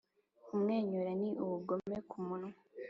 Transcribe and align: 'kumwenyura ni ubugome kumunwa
'kumwenyura 0.43 1.11
ni 1.21 1.31
ubugome 1.43 1.97
kumunwa 2.09 2.57